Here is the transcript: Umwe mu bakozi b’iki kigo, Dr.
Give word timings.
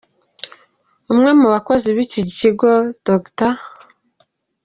Umwe 1.11 1.29
mu 1.39 1.47
bakozi 1.53 1.87
b’iki 1.95 2.21
kigo, 2.37 2.71
Dr. 3.07 3.55